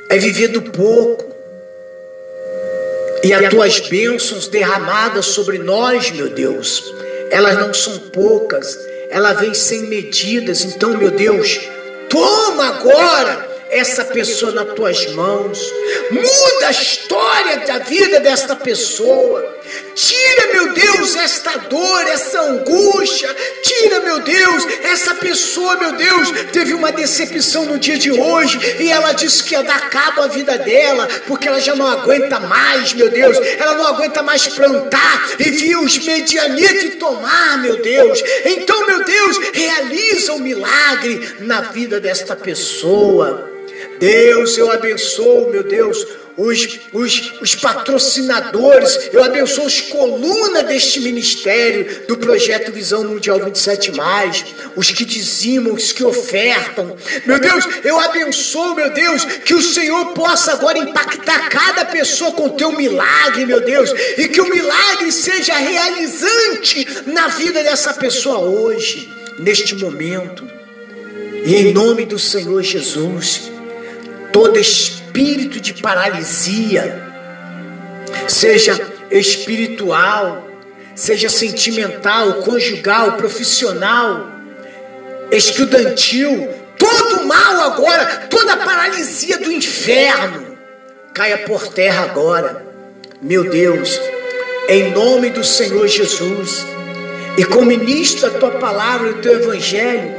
[0.10, 1.30] é viver do pouco.
[3.24, 6.84] E as tuas bênçãos derramadas sobre nós, meu Deus,
[7.30, 10.64] elas não são poucas, ela vem sem medidas.
[10.64, 11.60] Então, meu Deus,
[12.10, 15.60] toma agora essa pessoa nas tuas mãos.
[16.12, 19.58] Muda a história da vida desta pessoa.
[19.96, 23.36] Tira, meu Deus, esta dor, essa angústia.
[23.62, 28.90] Tira, meu Deus, essa pessoa, meu Deus, teve uma decepção no dia de hoje e
[28.90, 32.94] ela disse que ia dar cabo à vida dela, porque ela já não aguenta mais,
[32.94, 33.38] meu Deus.
[33.38, 38.22] Ela não aguenta mais plantar e viu os medianitos tomar, meu Deus.
[38.46, 43.59] Então, meu Deus, realiza um milagre na vida desta pessoa.
[44.00, 46.06] Deus, eu abençoo, meu Deus,
[46.40, 53.92] os, os, os patrocinadores, eu abençoo os colunas deste ministério, do projeto Visão Mundial 27,
[54.74, 56.96] os que dizimam, os que ofertam.
[57.26, 62.48] Meu Deus, eu abençoo, meu Deus, que o Senhor possa agora impactar cada pessoa com
[62.50, 69.12] teu milagre, meu Deus, e que o milagre seja realizante na vida dessa pessoa hoje,
[69.38, 70.48] neste momento.
[71.44, 73.59] E em nome do Senhor Jesus,
[74.32, 77.02] todo espírito de paralisia,
[78.28, 78.80] seja
[79.12, 80.48] espiritual,
[80.96, 84.30] seja sentimental, conjugal, profissional,
[85.32, 90.58] estudantil, todo mal agora, toda paralisia do inferno,
[91.14, 92.66] caia por terra agora,
[93.22, 94.00] meu Deus,
[94.68, 96.66] em nome do Senhor Jesus,
[97.38, 100.19] e como ministro a tua palavra e o teu evangelho,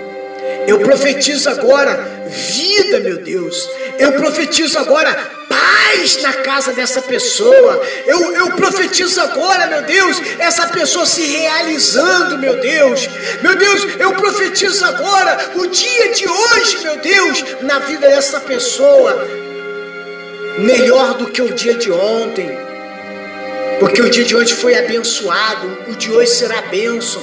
[0.67, 3.69] eu profetizo agora vida, meu Deus.
[3.99, 5.13] Eu profetizo agora
[5.49, 7.83] paz na casa dessa pessoa.
[8.07, 13.09] Eu, eu profetizo agora, meu Deus, essa pessoa se realizando, meu Deus.
[13.43, 19.27] Meu Deus, eu profetizo agora o dia de hoje, meu Deus, na vida dessa pessoa.
[20.59, 22.51] Melhor do que o dia de ontem.
[23.81, 27.23] Porque o dia de hoje foi abençoado, o de hoje será bênção.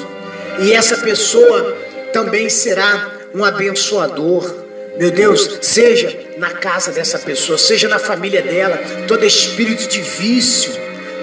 [0.60, 4.66] E essa pessoa também será um abençoador.
[4.98, 8.78] Meu Deus, seja na casa dessa pessoa, seja na família dela,
[9.08, 10.72] todo espírito de vício,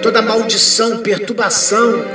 [0.01, 2.05] toda maldição, perturbação,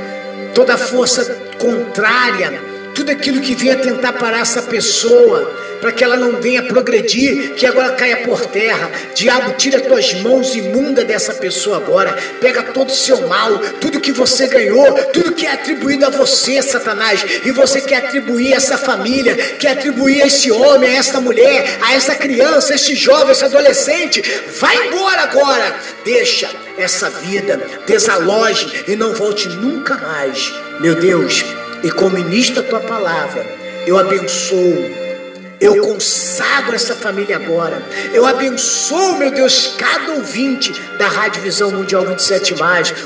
[0.55, 6.39] toda força contrária, tudo aquilo que venha tentar parar essa pessoa, para que ela não
[6.39, 8.91] venha progredir, que agora caia por terra.
[9.15, 12.15] Diabo, tira tuas mãos imunda dessa pessoa agora.
[12.39, 16.61] Pega todo o seu mal, tudo que você ganhou, tudo que é atribuído a você,
[16.61, 17.25] Satanás.
[17.43, 21.79] E você quer atribuir a essa família, quer atribuir a esse homem, a essa mulher,
[21.81, 24.21] a essa criança, a este jovem, esse adolescente.
[24.59, 25.75] Vai embora agora.
[26.05, 30.53] Deixa essa vida, desaloje e não volte nunca mais.
[30.79, 31.43] Meu Deus,
[31.83, 33.45] e como ministra a tua palavra,
[33.87, 35.00] eu abençoo
[35.61, 37.83] eu consagro essa família agora.
[38.11, 42.55] Eu abençoo, meu Deus, cada ouvinte da Rádio Visão Mundial 27,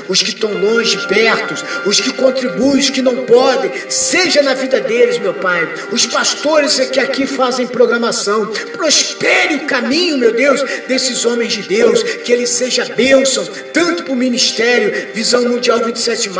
[0.08, 1.54] os que estão longe, perto,
[1.84, 5.68] os que contribuem, os que não podem, seja na vida deles, meu Pai.
[5.92, 12.02] Os pastores que aqui fazem programação, prospere o caminho, meu Deus, desses homens de Deus,
[12.02, 13.44] que ele seja bênção,
[13.74, 16.30] tanto para o ministério Visão Mundial 27,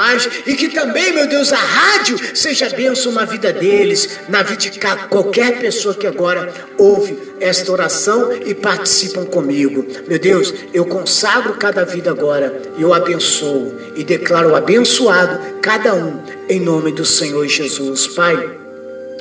[0.46, 4.80] e que também, meu Deus, a rádio seja bênção na vida deles, na vida de
[5.10, 9.84] qualquer pessoa que agora ouve esta oração e participam comigo.
[10.08, 16.60] Meu Deus, eu consagro cada vida agora, eu abençoo e declaro abençoado cada um em
[16.60, 18.06] nome do Senhor Jesus.
[18.08, 18.36] Pai,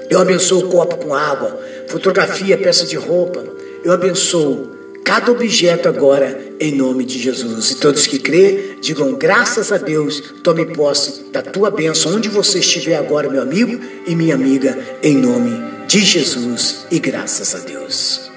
[0.09, 3.43] eu abençoo o copo com água, fotografia, peça de roupa.
[3.83, 4.71] Eu abençoo
[5.03, 7.71] cada objeto agora em nome de Jesus.
[7.71, 12.59] E todos que crê, digam graças a Deus, tome posse da tua bênção onde você
[12.59, 18.31] estiver agora, meu amigo e minha amiga, em nome de Jesus e graças a Deus.